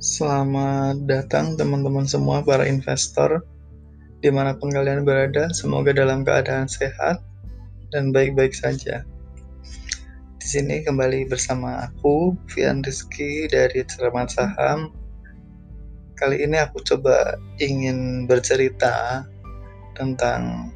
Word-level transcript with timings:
Selamat 0.00 0.96
datang 1.04 1.60
teman-teman 1.60 2.08
semua 2.08 2.40
para 2.40 2.64
investor. 2.64 3.44
Di 4.20 4.32
mana 4.32 4.56
pun 4.56 4.72
kalian 4.72 5.04
berada 5.04 5.52
semoga 5.52 5.92
dalam 5.92 6.24
keadaan 6.24 6.64
sehat 6.68 7.20
dan 7.92 8.08
baik-baik 8.08 8.56
saja. 8.56 9.04
Di 10.40 10.46
sini 10.48 10.80
kembali 10.84 11.28
bersama 11.28 11.84
aku 11.84 12.32
Vian 12.48 12.80
Rizky 12.80 13.44
dari 13.52 13.84
Cermat 13.84 14.32
Saham. 14.32 14.88
Kali 16.16 16.48
ini 16.48 16.56
aku 16.56 16.80
coba 16.80 17.36
ingin 17.60 18.24
bercerita 18.24 19.24
tentang 19.92 20.72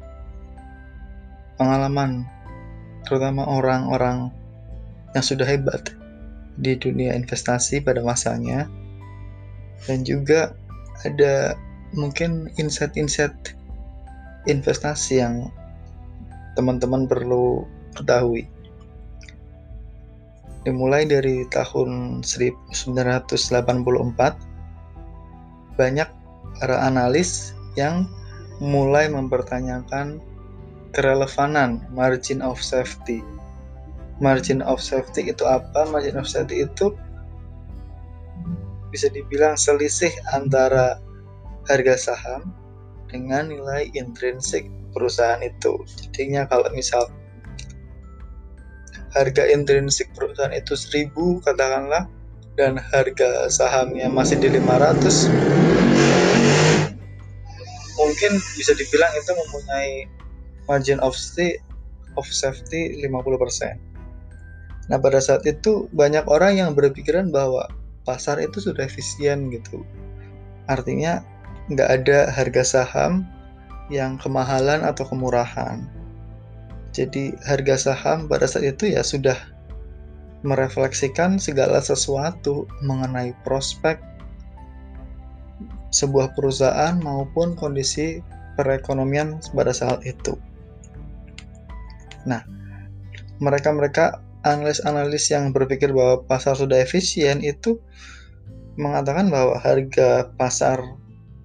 pengalaman 1.57 2.29
terutama 3.09 3.45
orang-orang 3.45 4.29
yang 5.15 5.23
sudah 5.23 5.47
hebat 5.47 5.95
di 6.59 6.75
dunia 6.75 7.15
investasi 7.15 7.79
pada 7.83 8.03
masanya 8.03 8.67
dan 9.87 10.03
juga 10.03 10.55
ada 11.03 11.55
mungkin 11.95 12.51
insight-insight 12.59 13.55
investasi 14.45 15.23
yang 15.23 15.51
teman-teman 16.55 17.07
perlu 17.07 17.67
ketahui. 17.95 18.47
Dimulai 20.65 21.05
dari 21.05 21.45
tahun 21.53 22.21
1984, 22.25 23.37
banyak 25.77 26.09
para 26.57 26.77
analis 26.87 27.53
yang 27.77 28.07
mulai 28.63 29.11
mempertanyakan 29.11 30.23
kerelevanan 30.95 31.83
margin 31.91 32.39
of 32.39 32.57
safety. 32.63 33.19
Margin 34.23 34.63
of 34.63 34.79
safety 34.79 35.27
itu 35.27 35.43
apa? 35.43 35.87
Margin 35.91 36.15
of 36.15 36.27
safety 36.27 36.63
itu 36.63 36.95
bisa 38.89 39.11
dibilang 39.11 39.59
selisih 39.59 40.11
antara 40.31 41.03
harga 41.67 41.95
saham 41.99 42.55
dengan 43.11 43.51
nilai 43.51 43.91
intrinsik 43.91 44.71
perusahaan 44.95 45.43
itu. 45.43 45.83
Jadinya 45.99 46.47
kalau 46.47 46.71
misal 46.71 47.11
harga 49.11 49.43
intrinsik 49.51 50.11
perusahaan 50.15 50.55
itu 50.55 50.75
1000 50.75 51.11
katakanlah 51.43 52.07
dan 52.55 52.79
harga 52.79 53.51
sahamnya 53.51 54.07
masih 54.07 54.39
di 54.39 54.47
500 54.47 55.31
mungkin 57.95 58.31
bisa 58.59 58.75
dibilang 58.75 59.11
itu 59.15 59.31
mempunyai 59.31 60.07
margin 60.67 60.99
of 60.99 61.15
safety 61.15 61.59
of 62.15 62.27
safety 62.27 62.95
50%. 63.03 63.94
Nah, 64.85 65.01
pada 65.01 65.17
saat 65.17 65.41
itu 65.49 65.89
banyak 65.93 66.29
orang 66.29 66.61
yang 66.61 66.71
berpikiran 66.77 67.33
bahwa 67.33 67.65
pasar 68.05 68.37
itu 68.37 68.61
sudah 68.61 68.85
efisien 68.85 69.49
gitu. 69.49 69.81
Artinya 70.69 71.25
nggak 71.73 71.89
ada 71.89 72.29
harga 72.29 72.63
saham 72.63 73.25
yang 73.89 74.21
kemahalan 74.21 74.85
atau 74.85 75.05
kemurahan. 75.09 75.81
Jadi 76.93 77.33
harga 77.43 77.91
saham 77.91 78.29
pada 78.29 78.45
saat 78.45 78.77
itu 78.77 78.93
ya 78.93 79.01
sudah 79.01 79.35
merefleksikan 80.45 81.41
segala 81.41 81.81
sesuatu 81.81 82.69
mengenai 82.85 83.33
prospek 83.41 83.97
sebuah 85.89 86.37
perusahaan 86.37 86.93
maupun 87.01 87.57
kondisi 87.57 88.21
perekonomian 88.53 89.41
pada 89.57 89.73
saat 89.73 90.05
itu. 90.05 90.37
Nah, 92.29 92.45
mereka-mereka 93.41 94.21
analis-analis 94.45 95.33
yang 95.33 95.49
berpikir 95.49 95.89
bahwa 95.89 96.21
pasar 96.29 96.53
sudah 96.53 96.77
efisien 96.77 97.41
itu 97.41 97.81
mengatakan 98.77 99.33
bahwa 99.33 99.57
harga 99.57 100.29
pasar 100.37 100.77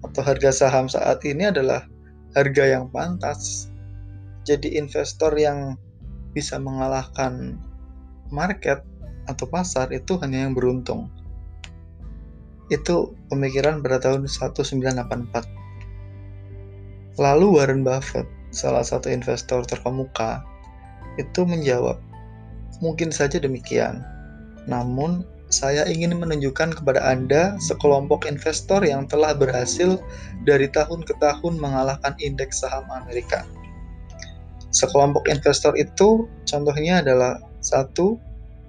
atau 0.05 0.21
harga 0.21 0.53
saham 0.53 0.85
saat 0.85 1.25
ini 1.25 1.49
adalah 1.49 1.89
harga 2.37 2.77
yang 2.77 2.93
pantas. 2.93 3.73
Jadi 4.45 4.77
investor 4.77 5.33
yang 5.33 5.81
bisa 6.31 6.55
mengalahkan 6.61 7.57
market 8.29 8.85
atau 9.29 9.45
pasar 9.49 9.93
itu 9.93 10.17
hanya 10.21 10.47
yang 10.47 10.55
beruntung. 10.57 11.09
Itu 12.71 13.15
pemikiran 13.27 13.83
pada 13.83 13.99
tahun 13.99 14.27
1984. 14.29 17.19
Lalu 17.19 17.59
Warren 17.59 17.83
Buffett, 17.83 18.23
salah 18.55 18.87
satu 18.87 19.11
investor 19.11 19.67
terkemuka, 19.67 20.47
itu 21.19 21.43
menjawab, 21.43 21.99
Mungkin 22.81 23.13
saja 23.13 23.37
demikian. 23.37 24.01
Namun, 24.65 25.21
saya 25.51 25.83
ingin 25.83 26.15
menunjukkan 26.15 26.79
kepada 26.79 27.03
Anda 27.03 27.59
sekelompok 27.59 28.23
investor 28.23 28.81
yang 28.87 29.05
telah 29.05 29.35
berhasil 29.35 29.99
dari 30.47 30.71
tahun 30.71 31.03
ke 31.03 31.13
tahun 31.19 31.59
mengalahkan 31.59 32.15
indeks 32.23 32.63
saham 32.63 32.87
Amerika. 32.87 33.43
Sekelompok 34.71 35.27
investor 35.27 35.75
itu 35.75 36.25
contohnya 36.47 37.03
adalah 37.03 37.43
satu 37.59 38.15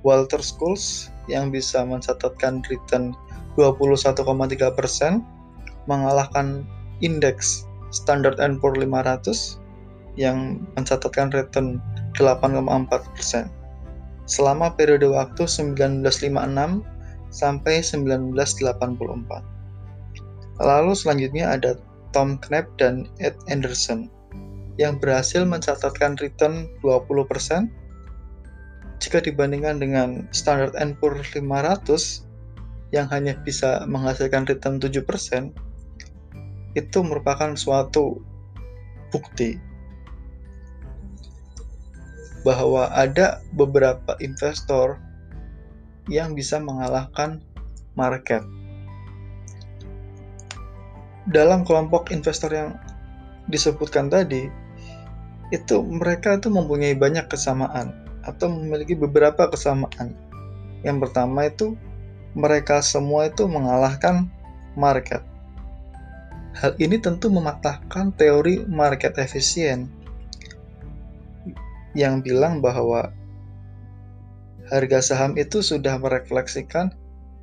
Walter 0.03 0.43
Schultz 0.43 1.15
yang 1.31 1.55
bisa 1.55 1.87
mencatatkan 1.87 2.67
return 2.67 3.15
21,3 3.55 4.27
persen 4.75 5.23
mengalahkan 5.87 6.67
indeks 6.99 7.63
Standard 7.95 8.43
Poor's 8.59 8.83
500 8.83 10.19
yang 10.19 10.67
mencatatkan 10.75 11.31
return 11.31 11.79
8,4 12.19 12.91
persen 13.15 13.47
selama 14.33 14.73
periode 14.73 15.05
waktu 15.13 15.45
1956 15.45 16.81
sampai 17.29 17.85
1984. 17.85 18.65
Lalu 20.57 20.93
selanjutnya 20.97 21.53
ada 21.53 21.77
Tom 22.17 22.41
Knapp 22.41 22.73
dan 22.81 23.13
Ed 23.21 23.37
Anderson 23.53 24.09
yang 24.81 24.97
berhasil 24.97 25.45
mencatatkan 25.45 26.17
return 26.17 26.65
20% 26.81 27.69
jika 29.03 29.19
dibandingkan 29.19 29.83
dengan 29.83 30.09
Standard 30.33 30.73
Poor's 31.03 31.29
500 31.35 32.25
yang 32.95 33.11
hanya 33.11 33.35
bisa 33.43 33.83
menghasilkan 33.89 34.47
return 34.47 34.79
7%, 34.79 35.51
itu 36.79 36.99
merupakan 37.03 37.57
suatu 37.59 38.23
bukti 39.11 39.59
bahwa 42.43 42.91
ada 42.91 43.43
beberapa 43.55 44.19
investor 44.19 44.99
yang 46.11 46.35
bisa 46.35 46.59
mengalahkan 46.59 47.39
market. 47.95 48.43
Dalam 51.31 51.63
kelompok 51.63 52.11
investor 52.11 52.51
yang 52.51 52.75
disebutkan 53.47 54.11
tadi, 54.11 54.51
itu 55.55 55.77
mereka 55.87 56.35
itu 56.41 56.51
mempunyai 56.51 56.99
banyak 56.99 57.31
kesamaan 57.31 57.95
atau 58.27 58.51
memiliki 58.51 58.99
beberapa 58.99 59.47
kesamaan. 59.47 60.17
Yang 60.83 60.99
pertama 61.07 61.47
itu 61.47 61.79
mereka 62.35 62.83
semua 62.83 63.31
itu 63.31 63.47
mengalahkan 63.47 64.27
market. 64.75 65.23
Hal 66.59 66.75
ini 66.83 66.99
tentu 66.99 67.31
mematahkan 67.31 68.13
teori 68.19 68.67
market 68.67 69.17
efisien 69.17 69.89
yang 71.93 72.25
bilang 72.25 72.65
bahwa 72.65 73.13
harga 74.73 75.01
saham 75.05 75.37
itu 75.37 75.61
sudah 75.61 76.01
merefleksikan 76.01 76.95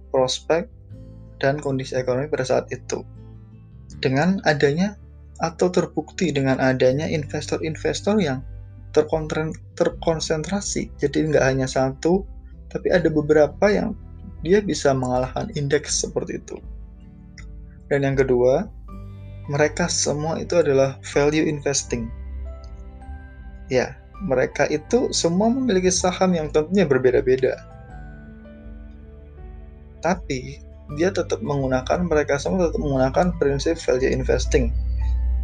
prospek 0.09 0.65
dan 1.37 1.61
kondisi 1.61 1.93
ekonomi 1.93 2.27
pada 2.27 2.45
saat 2.45 2.65
itu. 2.73 3.05
Dengan 4.01 4.41
adanya 4.45 4.97
atau 5.39 5.71
terbukti 5.71 6.33
dengan 6.33 6.59
adanya 6.59 7.07
investor-investor 7.07 8.19
yang 8.19 8.43
terkonsentrasi, 9.77 10.89
jadi 10.97 11.17
nggak 11.29 11.45
hanya 11.45 11.67
satu, 11.69 12.25
tapi 12.73 12.89
ada 12.89 13.07
beberapa 13.07 13.69
yang 13.69 13.93
dia 14.41 14.63
bisa 14.63 14.95
mengalahkan 14.95 15.51
indeks 15.53 15.99
seperti 16.01 16.39
itu. 16.39 16.57
Dan 17.91 18.05
yang 18.05 18.17
kedua, 18.17 18.69
mereka 19.49 19.89
semua 19.89 20.37
itu 20.39 20.57
adalah 20.57 20.97
value 21.01 21.43
investing. 21.43 22.07
Ya, 23.69 23.98
mereka 24.19 24.67
itu 24.67 25.11
semua 25.15 25.47
memiliki 25.47 25.87
saham 25.87 26.35
yang 26.35 26.51
tentunya 26.51 26.83
berbeda-beda. 26.83 27.55
Tapi 29.99 30.59
dia 30.97 31.13
tetap 31.13 31.39
menggunakan 31.43 32.07
mereka 32.07 32.41
semua 32.41 32.67
tetap 32.67 32.81
menggunakan 32.81 33.35
prinsip 33.37 33.77
value 33.77 34.09
investing 34.09 34.73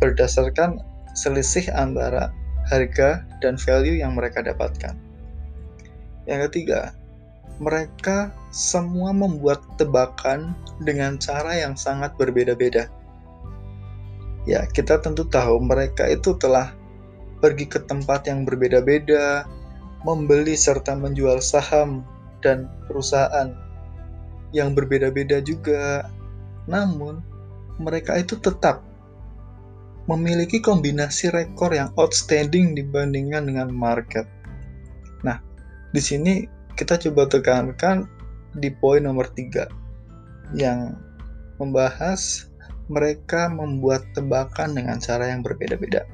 berdasarkan 0.01 0.81
selisih 1.15 1.71
antara 1.71 2.33
harga 2.67 3.23
dan 3.39 3.55
value 3.55 4.01
yang 4.01 4.17
mereka 4.17 4.41
dapatkan. 4.41 4.97
Yang 6.25 6.49
ketiga, 6.49 6.91
mereka 7.61 8.33
semua 8.49 9.13
membuat 9.15 9.61
tebakan 9.79 10.57
dengan 10.83 11.15
cara 11.21 11.55
yang 11.55 11.77
sangat 11.77 12.11
berbeda-beda. 12.19 12.89
Ya, 14.49 14.65
kita 14.69 14.99
tentu 15.01 15.25
tahu 15.29 15.61
mereka 15.61 16.09
itu 16.09 16.35
telah 16.37 16.73
pergi 17.45 17.69
ke 17.69 17.77
tempat 17.85 18.25
yang 18.25 18.41
berbeda-beda, 18.41 19.45
membeli 20.01 20.57
serta 20.57 20.97
menjual 20.97 21.37
saham 21.45 22.01
dan 22.41 22.65
perusahaan 22.89 23.53
yang 24.49 24.73
berbeda-beda 24.73 25.45
juga. 25.45 26.09
Namun, 26.65 27.21
mereka 27.77 28.17
itu 28.17 28.41
tetap 28.41 28.81
memiliki 30.09 30.57
kombinasi 30.57 31.29
rekor 31.29 31.69
yang 31.69 31.93
outstanding 32.01 32.73
dibandingkan 32.73 33.45
dengan 33.45 33.69
market. 33.69 34.25
Nah, 35.21 35.37
di 35.93 36.01
sini 36.01 36.49
kita 36.73 36.97
coba 36.97 37.29
tekankan 37.29 38.09
di 38.57 38.73
poin 38.73 39.05
nomor 39.05 39.29
tiga 39.37 39.69
yang 40.57 40.97
membahas 41.61 42.49
mereka 42.85 43.49
membuat 43.49 44.05
tebakan 44.13 44.77
dengan 44.77 45.01
cara 45.01 45.33
yang 45.33 45.41
berbeda-beda. 45.41 46.05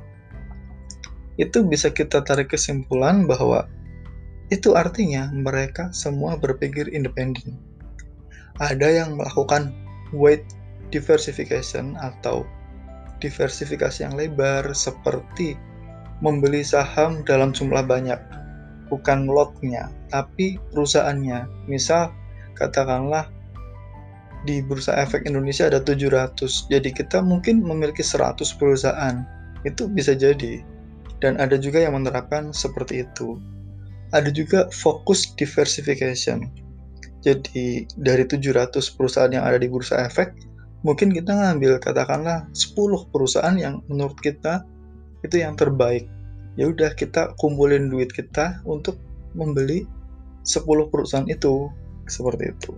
Itu 1.42 1.66
bisa 1.66 1.90
kita 1.90 2.22
tarik 2.22 2.54
kesimpulan 2.54 3.26
bahwa 3.26 3.66
itu 4.54 4.78
artinya 4.78 5.34
mereka 5.34 5.90
semua 5.90 6.38
berpikir 6.38 6.86
independen. 6.94 7.58
Ada 8.62 9.02
yang 9.02 9.18
melakukan 9.18 9.74
weight 10.14 10.46
diversification 10.94 11.98
atau 11.98 12.46
diversifikasi 13.24 14.06
yang 14.06 14.14
lebar 14.14 14.70
seperti 14.76 15.58
membeli 16.22 16.62
saham 16.62 17.26
dalam 17.26 17.50
jumlah 17.50 17.82
banyak, 17.82 18.22
bukan 18.94 19.26
lotnya, 19.26 19.90
tapi 20.14 20.62
perusahaannya. 20.70 21.66
Misal, 21.66 22.14
katakanlah 22.54 23.26
di 24.46 24.62
Bursa 24.62 24.98
Efek 24.98 25.26
Indonesia 25.26 25.70
ada 25.70 25.82
700, 25.82 26.70
jadi 26.70 26.90
kita 26.94 27.26
mungkin 27.26 27.66
memiliki 27.66 28.06
100 28.06 28.38
perusahaan. 28.58 29.26
Itu 29.66 29.90
bisa 29.90 30.14
jadi. 30.14 30.62
Dan 31.22 31.38
ada 31.38 31.56
juga 31.56 31.82
yang 31.86 31.94
menerapkan 31.94 32.50
seperti 32.50 33.06
itu. 33.06 33.38
Ada 34.12 34.34
juga 34.34 34.68
fokus 34.74 35.32
diversification. 35.38 36.50
Jadi 37.22 37.86
dari 38.02 38.26
700 38.26 38.74
perusahaan 38.98 39.30
yang 39.30 39.46
ada 39.46 39.62
di 39.62 39.70
Bursa 39.70 40.02
Efek, 40.10 40.34
mungkin 40.82 41.14
kita 41.14 41.30
ngambil 41.32 41.78
katakanlah 41.78 42.50
10 42.58 43.14
perusahaan 43.14 43.54
yang 43.54 43.86
menurut 43.86 44.18
kita 44.18 44.66
itu 45.22 45.46
yang 45.46 45.54
terbaik. 45.54 46.10
Ya 46.58 46.68
udah 46.68 46.98
kita 46.98 47.38
kumpulin 47.38 47.94
duit 47.94 48.10
kita 48.12 48.60
untuk 48.66 48.98
membeli 49.38 49.86
10 50.44 50.66
perusahaan 50.90 51.30
itu 51.30 51.70
seperti 52.10 52.52
itu. 52.52 52.74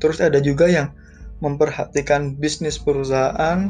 Terus 0.00 0.18
ada 0.24 0.40
juga 0.40 0.66
yang 0.66 0.92
memperhatikan 1.44 2.40
bisnis 2.40 2.80
perusahaan, 2.80 3.68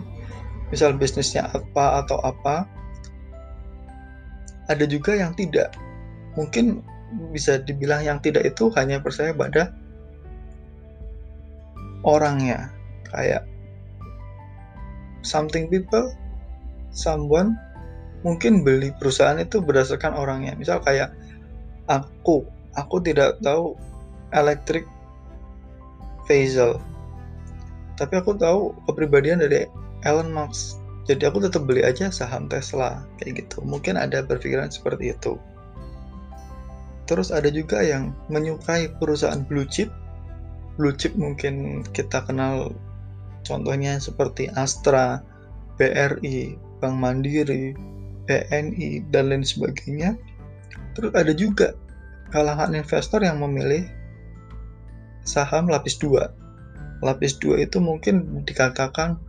misal 0.70 0.94
bisnisnya 0.94 1.50
apa 1.50 2.06
atau 2.06 2.22
apa. 2.22 2.70
Ada 4.66 4.84
juga 4.86 5.14
yang 5.14 5.32
tidak. 5.38 5.74
Mungkin 6.34 6.82
bisa 7.30 7.62
dibilang 7.62 8.02
yang 8.02 8.18
tidak 8.18 8.44
itu 8.44 8.68
hanya 8.74 8.98
percaya 8.98 9.30
pada 9.32 9.70
orangnya. 12.02 12.70
Kayak 13.10 13.46
something 15.22 15.70
people 15.70 16.10
someone 16.94 17.58
mungkin 18.24 18.66
beli 18.66 18.90
perusahaan 18.96 19.38
itu 19.38 19.62
berdasarkan 19.62 20.16
orangnya. 20.16 20.54
Misal 20.58 20.82
kayak 20.82 21.14
aku. 21.86 22.46
Aku 22.76 23.00
tidak 23.00 23.40
tahu 23.40 23.72
elektrik 24.36 24.84
Faisal. 26.28 26.82
Tapi 27.96 28.20
aku 28.20 28.36
tahu 28.36 28.76
kepribadian 28.84 29.40
dari 29.40 29.64
Elon 30.04 30.28
Musk 30.28 30.85
jadi 31.06 31.30
aku 31.30 31.46
tetap 31.46 31.64
beli 31.64 31.86
aja 31.86 32.10
saham 32.10 32.50
Tesla 32.50 33.06
kayak 33.22 33.46
gitu 33.46 33.62
mungkin 33.62 33.94
ada 33.94 34.26
berpikiran 34.26 34.68
seperti 34.68 35.14
itu 35.14 35.38
terus 37.06 37.30
ada 37.30 37.46
juga 37.48 37.80
yang 37.82 38.10
menyukai 38.26 38.90
perusahaan 38.98 39.46
blue 39.46 39.66
chip 39.66 39.88
blue 40.74 40.92
chip 40.92 41.14
mungkin 41.14 41.86
kita 41.94 42.26
kenal 42.26 42.74
Contohnya 43.46 44.02
seperti 44.02 44.50
Astra, 44.58 45.22
BRI, 45.78 46.58
Bank 46.82 46.98
Mandiri, 46.98 47.78
BNI, 48.26 49.06
dan 49.14 49.30
lain 49.30 49.46
sebagainya. 49.46 50.18
Terus 50.98 51.14
ada 51.14 51.30
juga 51.30 51.78
kalangan 52.34 52.74
investor 52.74 53.22
yang 53.22 53.38
memilih 53.38 53.86
saham 55.22 55.70
lapis 55.70 55.94
2. 56.02 57.06
Lapis 57.06 57.38
2 57.38 57.62
itu 57.62 57.78
mungkin 57.78 58.42
dikatakan 58.42 59.22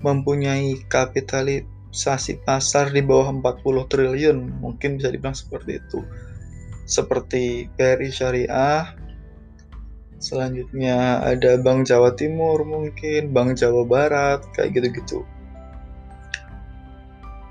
mempunyai 0.00 0.78
kapitalisasi 0.86 2.44
pasar 2.46 2.90
di 2.94 3.02
bawah 3.02 3.30
40 3.30 3.90
triliun, 3.90 4.38
mungkin 4.62 4.98
bisa 4.98 5.10
dibilang 5.10 5.36
seperti 5.36 5.82
itu. 5.82 6.00
Seperti 6.88 7.68
BRI 7.76 8.08
Syariah, 8.08 8.96
Selanjutnya 10.18 11.22
ada 11.22 11.54
Bank 11.62 11.86
Jawa 11.86 12.10
Timur 12.18 12.66
mungkin, 12.66 13.30
Bank 13.30 13.54
Jawa 13.54 13.86
Barat, 13.86 14.42
kayak 14.50 14.74
gitu-gitu. 14.74 15.22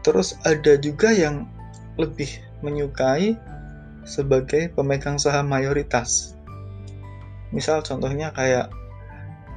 Terus 0.04 0.36
ada 0.44 0.76
juga 0.76 1.16
yang 1.16 1.48
lebih 1.96 2.28
menyukai 2.60 3.40
sebagai 4.04 4.68
pemegang 4.76 5.16
saham 5.16 5.48
mayoritas. 5.48 6.36
Misal 7.56 7.80
contohnya 7.88 8.36
kayak 8.36 8.68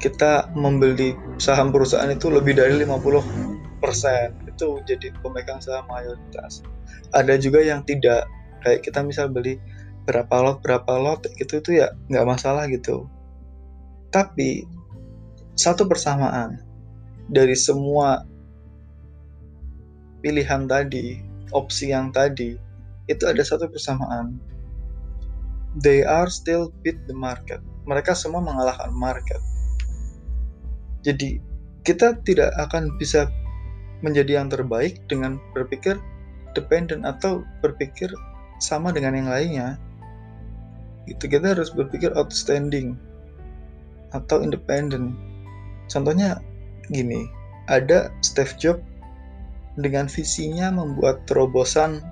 kita 0.00 0.49
membeli 0.56 1.12
saham 1.37 1.69
perusahaan 1.69 2.08
itu 2.08 2.32
lebih 2.32 2.56
dari 2.56 2.81
50% 2.81 4.49
itu 4.49 4.69
jadi 4.88 5.12
pemegang 5.20 5.61
saham 5.61 5.85
mayoritas. 5.93 6.64
Ada 7.12 7.37
juga 7.37 7.61
yang 7.61 7.85
tidak. 7.85 8.25
Kayak 8.64 8.81
kita 8.85 9.00
misal 9.05 9.29
beli 9.29 9.61
berapa 10.08 10.37
lot 10.41 10.58
berapa 10.64 10.97
lot 10.97 11.25
gitu 11.37 11.61
itu 11.61 11.85
ya 11.85 11.93
nggak 12.08 12.26
masalah 12.29 12.64
gitu. 12.73 13.05
Tapi 14.08 14.64
satu 15.56 15.85
persamaan 15.85 16.61
dari 17.29 17.56
semua 17.56 18.25
pilihan 20.25 20.64
tadi 20.64 21.20
opsi 21.52 21.93
yang 21.93 22.08
tadi 22.12 22.56
itu 23.08 23.25
ada 23.29 23.44
satu 23.44 23.69
persamaan. 23.69 24.41
They 25.76 26.02
are 26.02 26.29
still 26.29 26.73
beat 26.82 27.00
the 27.05 27.14
market. 27.14 27.61
Mereka 27.85 28.12
semua 28.12 28.44
mengalahkan 28.44 28.91
market 28.93 29.41
jadi 31.06 31.41
kita 31.85 32.20
tidak 32.29 32.52
akan 32.61 32.93
bisa 33.00 33.29
menjadi 34.05 34.41
yang 34.41 34.49
terbaik 34.49 35.00
dengan 35.08 35.41
berpikir 35.52 35.97
dependent 36.52 37.05
atau 37.05 37.44
berpikir 37.64 38.11
sama 38.61 38.93
dengan 38.93 39.17
yang 39.17 39.29
lainnya 39.31 39.69
itu 41.09 41.26
kita 41.26 41.57
harus 41.57 41.73
berpikir 41.73 42.12
outstanding 42.16 42.97
atau 44.12 44.45
independent 44.45 45.16
contohnya 45.88 46.40
gini 46.92 47.28
ada 47.71 48.11
Steve 48.21 48.52
Jobs 48.59 48.85
dengan 49.78 50.11
visinya 50.11 50.75
membuat 50.75 51.25
terobosan 51.30 52.02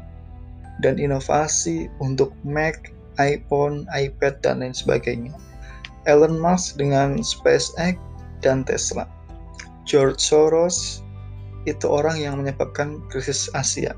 dan 0.78 0.96
inovasi 0.96 1.90
untuk 1.98 2.30
Mac, 2.46 2.94
iPhone, 3.18 3.90
iPad, 3.90 4.38
dan 4.46 4.62
lain 4.62 4.70
sebagainya. 4.74 5.34
Elon 6.06 6.38
Musk 6.38 6.78
dengan 6.78 7.18
SpaceX 7.20 7.98
dan 8.40 8.62
Tesla. 8.66 9.08
George 9.88 10.20
Soros 10.20 11.00
itu 11.64 11.84
orang 11.88 12.20
yang 12.20 12.40
menyebabkan 12.40 13.00
krisis 13.08 13.48
Asia. 13.56 13.96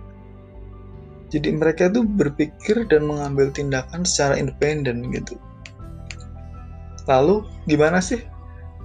Jadi 1.31 1.55
mereka 1.55 1.87
itu 1.87 2.03
berpikir 2.03 2.91
dan 2.91 3.07
mengambil 3.07 3.55
tindakan 3.55 4.03
secara 4.03 4.35
independen 4.35 5.15
gitu. 5.15 5.39
Lalu 7.07 7.47
gimana 7.71 8.03
sih 8.03 8.23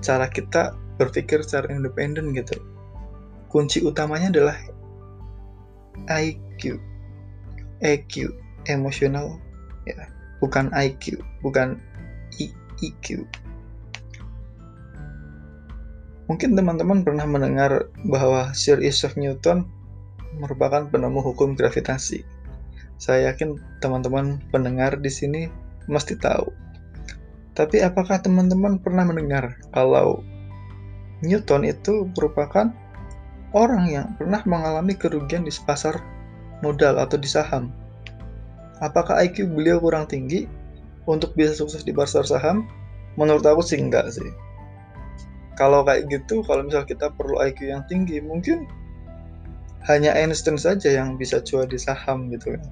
cara 0.06 0.30
kita 0.30 0.78
berpikir 1.02 1.42
secara 1.42 1.74
independen 1.74 2.38
gitu? 2.38 2.58
Kunci 3.50 3.82
utamanya 3.82 4.30
adalah 4.30 4.58
IQ, 6.12 6.78
EQ, 7.82 8.30
emosional 8.70 9.42
ya, 9.90 9.98
bukan 10.42 10.70
IQ, 10.76 11.18
bukan 11.42 11.82
EQ. 12.38 13.26
Mungkin 16.26 16.58
teman-teman 16.58 17.06
pernah 17.06 17.26
mendengar 17.30 17.94
bahwa 18.10 18.50
Sir 18.58 18.82
Isaac 18.82 19.14
Newton 19.14 19.70
merupakan 20.42 20.90
penemu 20.90 21.22
hukum 21.22 21.54
gravitasi. 21.54 22.26
Saya 22.98 23.30
yakin 23.34 23.62
teman-teman 23.84 24.42
pendengar 24.50 24.98
di 24.98 25.12
sini 25.12 25.42
mesti 25.86 26.18
tahu. 26.18 26.50
Tapi 27.56 27.80
apakah 27.86 28.20
teman-teman 28.20 28.82
pernah 28.82 29.08
mendengar 29.08 29.56
kalau 29.72 30.26
Newton 31.24 31.64
itu 31.64 32.10
merupakan 32.18 32.74
orang 33.56 33.84
yang 33.88 34.08
pernah 34.20 34.44
mengalami 34.44 34.98
kerugian 34.98 35.48
di 35.48 35.54
pasar 35.64 36.02
modal 36.60 37.00
atau 37.00 37.16
di 37.16 37.30
saham? 37.30 37.72
Apakah 38.84 39.24
IQ 39.24 39.56
beliau 39.56 39.80
kurang 39.80 40.10
tinggi 40.10 40.50
untuk 41.08 41.32
bisa 41.38 41.56
sukses 41.56 41.86
di 41.88 41.96
pasar 41.96 42.28
saham? 42.28 42.68
Menurut 43.16 43.48
aku 43.48 43.64
sih 43.64 43.80
enggak 43.80 44.12
sih. 44.12 44.28
Kalau 45.56 45.88
kayak 45.88 46.12
gitu, 46.12 46.44
kalau 46.44 46.68
misal 46.68 46.84
kita 46.84 47.12
perlu 47.16 47.40
IQ 47.40 47.72
yang 47.72 47.84
tinggi, 47.88 48.20
mungkin 48.20 48.68
hanya 49.88 50.12
Einstein 50.12 50.60
saja 50.60 50.92
yang 50.92 51.16
bisa 51.16 51.40
jual 51.40 51.64
di 51.64 51.80
saham 51.80 52.28
gitu 52.34 52.58
kan 52.58 52.64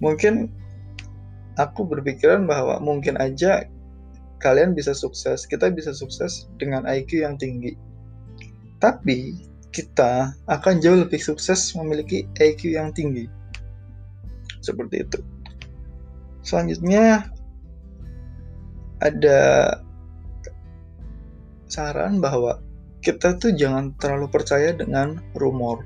mungkin 0.00 0.48
aku 1.60 1.84
berpikiran 1.84 2.48
bahwa 2.48 2.80
mungkin 2.80 3.20
aja 3.20 3.68
kalian 4.40 4.72
bisa 4.72 4.96
sukses, 4.96 5.44
kita 5.44 5.68
bisa 5.68 5.92
sukses 5.92 6.48
dengan 6.56 6.88
IQ 6.88 7.20
yang 7.20 7.36
tinggi. 7.36 7.76
Tapi 8.80 9.36
kita 9.70 10.32
akan 10.48 10.80
jauh 10.80 11.04
lebih 11.04 11.20
sukses 11.20 11.76
memiliki 11.76 12.24
IQ 12.40 12.72
yang 12.72 12.96
tinggi. 12.96 13.28
Seperti 14.64 15.04
itu. 15.04 15.20
Selanjutnya 16.40 17.28
ada 19.04 19.38
saran 21.70 22.18
bahwa 22.18 22.58
kita 23.00 23.40
tuh 23.40 23.56
jangan 23.56 23.96
terlalu 23.96 24.28
percaya 24.28 24.76
dengan 24.76 25.22
rumor 25.38 25.80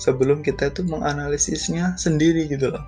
sebelum 0.00 0.40
kita 0.40 0.72
itu 0.72 0.82
menganalisisnya 0.82 1.94
sendiri 2.00 2.48
gitu 2.48 2.72
loh. 2.72 2.82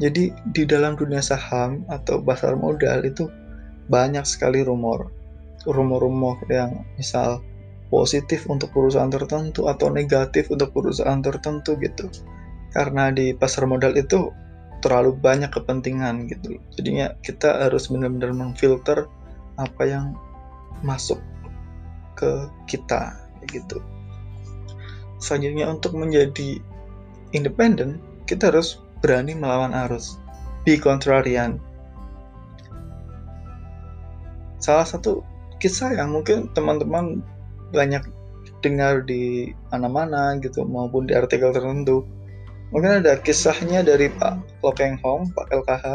Jadi 0.00 0.32
di 0.54 0.62
dalam 0.64 0.96
dunia 0.96 1.20
saham 1.20 1.84
atau 1.90 2.22
pasar 2.22 2.56
modal 2.56 3.04
itu 3.04 3.28
banyak 3.90 4.24
sekali 4.24 4.64
rumor. 4.64 5.10
Rumor-rumor 5.62 6.42
yang 6.50 6.86
misal 6.98 7.44
positif 7.92 8.48
untuk 8.48 8.72
perusahaan 8.72 9.12
tertentu 9.12 9.68
atau 9.68 9.92
negatif 9.92 10.48
untuk 10.48 10.72
perusahaan 10.72 11.20
tertentu 11.20 11.76
gitu. 11.78 12.08
Karena 12.72 13.12
di 13.12 13.36
pasar 13.36 13.68
modal 13.68 13.92
itu 13.94 14.32
terlalu 14.80 15.14
banyak 15.14 15.52
kepentingan 15.52 16.26
gitu. 16.26 16.56
Jadinya 16.74 17.14
kita 17.20 17.68
harus 17.68 17.92
benar-benar 17.92 18.32
memfilter 18.32 19.06
apa 19.60 19.82
yang 19.84 20.16
masuk 20.82 21.20
ke 22.22 22.46
kita 22.70 23.18
gitu. 23.50 23.82
Selanjutnya 25.18 25.66
untuk 25.66 25.98
menjadi 25.98 26.62
independen, 27.34 27.98
kita 28.30 28.54
harus 28.54 28.78
berani 29.02 29.34
melawan 29.34 29.74
arus. 29.86 30.22
Be 30.62 30.78
contrarian. 30.78 31.58
Salah 34.62 34.86
satu 34.86 35.26
kisah 35.58 35.98
yang 35.98 36.14
mungkin 36.14 36.46
teman-teman 36.54 37.18
banyak 37.74 38.06
dengar 38.62 39.02
di 39.02 39.50
mana-mana 39.74 40.38
gitu 40.38 40.62
maupun 40.62 41.10
di 41.10 41.18
artikel 41.18 41.50
tertentu. 41.50 42.06
Mungkin 42.70 43.02
ada 43.02 43.18
kisahnya 43.18 43.82
dari 43.82 44.06
Pak 44.06 44.62
Lokeng 44.62 45.02
Hong, 45.02 45.34
Pak 45.34 45.50
LKH. 45.50 45.86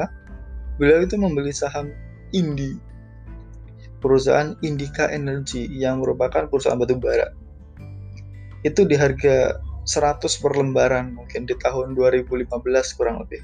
Beliau 0.78 1.00
itu 1.02 1.16
membeli 1.16 1.56
saham 1.56 1.90
Indi, 2.36 2.76
perusahaan 4.00 4.54
Indika 4.62 5.10
Energy 5.10 5.66
yang 5.70 6.02
merupakan 6.02 6.46
perusahaan 6.46 6.78
batu 6.78 6.98
bara. 6.98 7.34
Itu 8.62 8.86
di 8.86 8.98
harga 8.98 9.62
100 9.88 10.42
per 10.44 10.52
lembaran 10.58 11.16
mungkin 11.16 11.48
di 11.48 11.56
tahun 11.56 11.96
2015 11.96 12.52
kurang 13.00 13.24
lebih. 13.24 13.42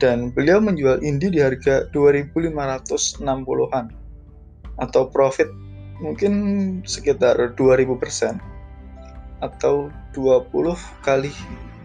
Dan 0.00 0.32
beliau 0.32 0.62
menjual 0.64 1.04
Indi 1.04 1.28
di 1.28 1.40
harga 1.44 1.84
2560-an 1.92 3.86
atau 4.80 5.02
profit 5.12 5.52
mungkin 6.00 6.32
sekitar 6.88 7.36
2000% 7.52 8.40
atau 9.44 9.92
20 10.16 11.04
kali 11.04 11.32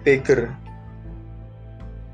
bigger. 0.08 0.48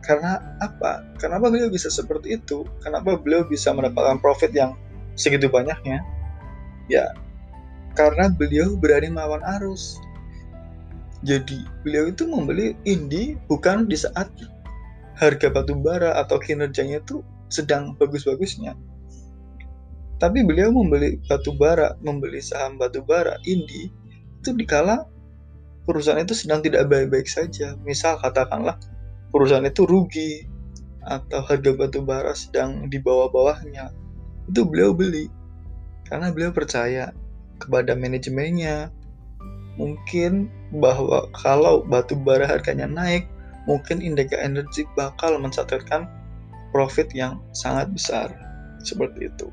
Karena 0.02 0.42
apa? 0.58 1.06
Kenapa 1.22 1.54
beliau 1.54 1.70
bisa 1.70 1.94
seperti 1.94 2.42
itu? 2.42 2.66
Kenapa 2.82 3.22
beliau 3.22 3.46
bisa 3.46 3.70
mendapatkan 3.70 4.18
profit 4.18 4.50
yang 4.50 4.74
segitu 5.22 5.46
banyaknya? 5.54 6.02
Ya, 6.90 7.14
karena 7.94 8.34
beliau 8.34 8.74
berani 8.74 9.14
melawan 9.14 9.46
arus 9.62 10.02
jadi 11.22 11.62
beliau 11.86 12.10
itu 12.10 12.26
membeli 12.26 12.74
Indi 12.82 13.38
bukan 13.46 13.86
di 13.86 13.94
saat 13.94 14.34
harga 15.22 15.54
batu 15.54 15.78
bara 15.78 16.18
atau 16.18 16.42
kinerjanya 16.42 16.98
itu 16.98 17.22
sedang 17.54 17.94
bagus-bagusnya. 18.02 18.74
Tapi 20.18 20.42
beliau 20.46 20.74
membeli 20.74 21.22
batu 21.30 21.54
bara, 21.54 21.94
membeli 22.02 22.42
saham 22.42 22.82
batu 22.82 23.06
bara 23.06 23.38
Indi 23.46 23.94
itu 24.42 24.50
dikala 24.58 25.06
perusahaan 25.86 26.18
itu 26.18 26.34
sedang 26.34 26.66
tidak 26.66 26.90
baik-baik 26.90 27.30
saja. 27.30 27.78
Misal 27.86 28.18
katakanlah 28.18 28.82
perusahaan 29.30 29.66
itu 29.66 29.86
rugi 29.86 30.50
atau 31.06 31.42
harga 31.46 31.72
batu 31.78 32.02
bara 32.02 32.34
sedang 32.34 32.90
di 32.90 32.98
bawah-bawahnya. 32.98 33.94
Itu 34.50 34.66
beliau 34.66 34.96
beli 34.96 35.30
karena 36.12 36.28
beliau 36.28 36.52
percaya 36.52 37.16
kepada 37.64 37.96
manajemennya, 37.96 38.92
mungkin 39.80 40.52
bahwa 40.76 41.32
kalau 41.32 41.88
batu 41.88 42.20
bara 42.20 42.44
harganya 42.44 42.84
naik, 42.84 43.32
mungkin 43.64 44.04
Indika 44.04 44.36
Energy 44.36 44.84
bakal 45.00 45.40
mencatatkan 45.40 46.12
profit 46.76 47.08
yang 47.16 47.40
sangat 47.56 47.88
besar. 47.96 48.28
Seperti 48.84 49.32
itu. 49.32 49.48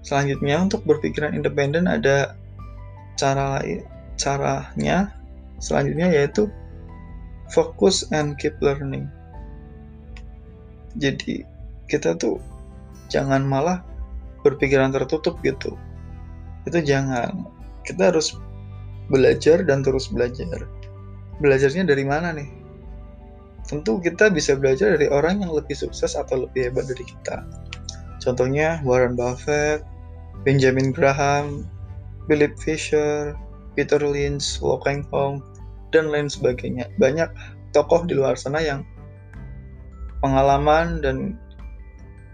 Selanjutnya 0.00 0.64
untuk 0.64 0.88
berpikiran 0.88 1.36
independen 1.36 1.84
ada 1.84 2.32
cara 3.20 3.60
lain 3.60 3.84
caranya 4.14 5.10
selanjutnya 5.58 6.06
yaitu 6.06 6.46
fokus 7.52 8.08
and 8.08 8.40
keep 8.40 8.56
learning. 8.64 9.10
Jadi 10.96 11.42
kita 11.90 12.14
tuh 12.16 12.38
jangan 13.08 13.44
malah 13.44 13.80
berpikiran 14.44 14.92
tertutup 14.92 15.40
gitu. 15.40 15.76
Itu 16.68 16.80
jangan. 16.84 17.48
Kita 17.84 18.12
harus 18.12 18.36
belajar 19.12 19.64
dan 19.64 19.84
terus 19.84 20.08
belajar. 20.08 20.68
Belajarnya 21.40 21.84
dari 21.88 22.04
mana 22.04 22.32
nih? 22.32 22.48
Tentu 23.64 23.96
kita 24.00 24.28
bisa 24.28 24.56
belajar 24.56 24.96
dari 24.96 25.08
orang 25.08 25.40
yang 25.40 25.52
lebih 25.56 25.72
sukses 25.72 26.12
atau 26.12 26.44
lebih 26.44 26.68
hebat 26.68 26.84
dari 26.84 27.04
kita. 27.08 27.44
Contohnya 28.20 28.80
Warren 28.84 29.16
Buffett, 29.16 29.84
Benjamin 30.44 30.92
Graham, 30.92 31.68
Philip 32.28 32.56
Fisher, 32.60 33.32
Peter 33.76 34.00
Lynch, 34.00 34.60
Lo 34.60 34.80
Kang 34.80 35.04
Hong, 35.12 35.40
dan 35.92 36.12
lain 36.12 36.28
sebagainya. 36.28 36.88
Banyak 37.00 37.28
tokoh 37.72 38.04
di 38.04 38.16
luar 38.16 38.36
sana 38.36 38.60
yang 38.60 38.84
pengalaman 40.24 41.04
dan 41.04 41.36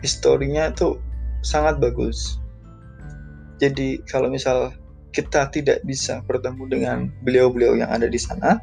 historinya 0.00 0.73
itu 0.73 0.97
sangat 1.40 1.80
bagus. 1.80 2.40
Jadi 3.61 4.00
kalau 4.09 4.33
misal 4.33 4.73
kita 5.12 5.52
tidak 5.52 5.85
bisa 5.85 6.25
bertemu 6.25 6.64
dengan 6.71 6.99
beliau-beliau 7.26 7.76
yang 7.76 7.90
ada 7.92 8.09
di 8.09 8.16
sana, 8.16 8.61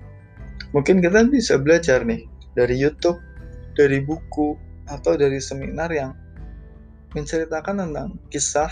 mungkin 0.74 1.03
kita 1.03 1.27
bisa 1.29 1.60
belajar 1.60 2.01
nih 2.01 2.25
dari 2.58 2.74
YouTube, 2.77 3.20
dari 3.77 4.01
buku, 4.01 4.58
atau 4.88 5.20
dari 5.20 5.38
seminar 5.38 5.91
yang 5.91 6.15
menceritakan 7.13 7.84
tentang 7.84 8.10
kisah 8.32 8.72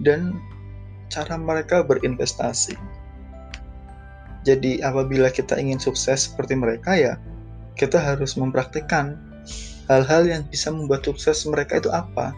dan 0.00 0.38
cara 1.10 1.34
mereka 1.36 1.82
berinvestasi. 1.82 2.74
Jadi 4.46 4.78
apabila 4.78 5.26
kita 5.34 5.58
ingin 5.58 5.82
sukses 5.82 6.30
seperti 6.30 6.54
mereka 6.54 6.94
ya, 6.94 7.18
kita 7.74 7.98
harus 7.98 8.38
mempraktikkan 8.38 9.18
hal-hal 9.86 10.22
yang 10.26 10.42
bisa 10.46 10.70
membuat 10.74 11.06
sukses 11.06 11.46
mereka 11.46 11.78
itu 11.78 11.90
apa. 11.90 12.34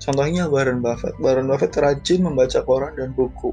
Contohnya 0.00 0.48
Warren 0.48 0.80
Buffett. 0.80 1.12
Warren 1.20 1.48
Buffett 1.48 1.76
rajin 1.76 2.24
membaca 2.24 2.64
koran 2.64 2.96
dan 2.96 3.12
buku 3.12 3.52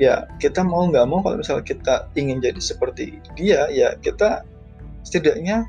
ya 0.00 0.24
kita 0.40 0.64
mau 0.64 0.88
nggak 0.88 1.04
mau 1.04 1.20
kalau 1.20 1.36
misalnya 1.44 1.60
kita 1.68 2.08
ingin 2.16 2.40
jadi 2.40 2.56
seperti 2.56 3.20
dia 3.36 3.68
ya 3.68 3.92
kita 4.00 4.48
setidaknya 5.04 5.68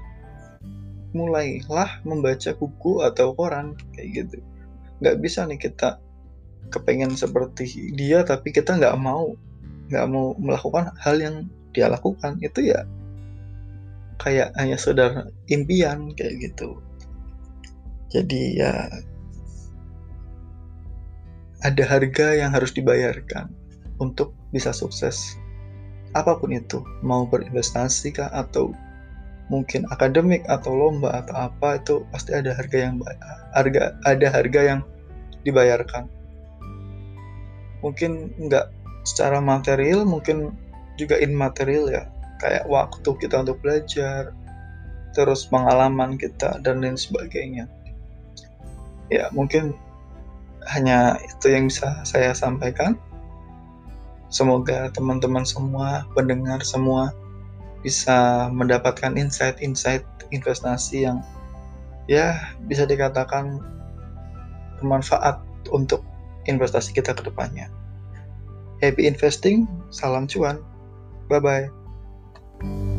mulailah 1.12 2.00
membaca 2.08 2.56
buku 2.56 3.04
atau 3.04 3.36
koran 3.36 3.76
kayak 3.92 4.24
gitu 4.24 4.40
nggak 5.04 5.20
bisa 5.20 5.44
nih 5.44 5.60
kita 5.60 6.00
kepengen 6.72 7.12
seperti 7.12 7.92
dia 7.92 8.24
tapi 8.24 8.56
kita 8.56 8.80
nggak 8.80 8.96
mau 8.96 9.36
nggak 9.92 10.08
mau 10.08 10.32
melakukan 10.40 10.96
hal 10.96 11.20
yang 11.20 11.36
dia 11.76 11.92
lakukan 11.92 12.40
itu 12.40 12.72
ya 12.72 12.88
kayak 14.22 14.54
hanya 14.54 14.78
sekedar 14.78 15.34
impian 15.50 16.14
kayak 16.14 16.38
gitu. 16.38 16.78
Jadi 18.14 18.62
ya 18.62 18.86
ada 21.66 21.84
harga 21.90 22.38
yang 22.38 22.54
harus 22.54 22.70
dibayarkan 22.74 23.50
untuk 23.98 24.38
bisa 24.54 24.70
sukses 24.70 25.42
apa 26.14 26.38
pun 26.38 26.54
itu. 26.54 26.86
Mau 27.02 27.26
berinvestasi 27.26 28.14
kah 28.14 28.30
atau 28.30 28.70
mungkin 29.50 29.90
akademik 29.90 30.46
atau 30.46 30.72
lomba 30.72 31.26
atau 31.26 31.50
apa 31.50 31.82
itu 31.82 32.06
pasti 32.14 32.32
ada 32.38 32.54
harga 32.54 32.78
yang 32.78 33.02
harga 33.58 33.98
ada 34.06 34.28
harga 34.30 34.62
yang 34.62 34.80
dibayarkan. 35.42 36.06
Mungkin 37.82 38.38
nggak 38.38 38.70
secara 39.02 39.42
material 39.42 40.06
mungkin 40.06 40.54
juga 40.94 41.18
immaterial 41.18 41.90
ya 41.90 42.06
kayak 42.42 42.66
waktu 42.66 43.10
kita 43.22 43.46
untuk 43.46 43.62
belajar 43.62 44.34
terus 45.14 45.46
pengalaman 45.46 46.18
kita 46.18 46.58
dan 46.66 46.82
lain 46.82 46.98
sebagainya 46.98 47.70
ya 49.14 49.30
mungkin 49.30 49.78
hanya 50.74 51.22
itu 51.22 51.54
yang 51.54 51.70
bisa 51.70 52.02
saya 52.02 52.34
sampaikan 52.34 52.98
Semoga 54.32 54.88
teman-teman 54.96 55.44
semua, 55.44 56.08
pendengar 56.16 56.64
semua 56.64 57.12
bisa 57.84 58.48
mendapatkan 58.48 59.20
insight-insight 59.20 60.08
investasi 60.32 61.04
yang 61.04 61.20
ya 62.08 62.56
bisa 62.64 62.88
dikatakan 62.88 63.60
bermanfaat 64.80 65.44
untuk 65.76 66.00
investasi 66.48 66.96
kita 66.96 67.12
ke 67.12 67.28
depannya. 67.28 67.68
Happy 68.80 69.04
investing, 69.04 69.68
salam 69.92 70.32
cuan. 70.32 70.64
Bye 71.28 71.44
bye. 71.44 71.81
you 72.64 72.91